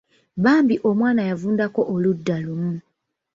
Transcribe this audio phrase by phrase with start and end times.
[0.43, 2.73] Bambi omwana yavundako oludda lumu.